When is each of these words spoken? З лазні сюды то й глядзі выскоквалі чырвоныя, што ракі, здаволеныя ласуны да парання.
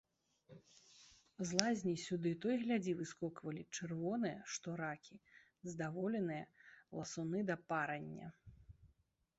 З 1.49 1.59
лазні 1.59 1.93
сюды 2.05 2.31
то 2.45 2.51
й 2.53 2.57
глядзі 2.63 2.95
выскоквалі 3.01 3.63
чырвоныя, 3.75 4.39
што 4.55 4.67
ракі, 4.83 5.15
здаволеныя 5.75 6.45
ласуны 7.01 7.39
да 7.53 7.61
парання. 7.73 8.27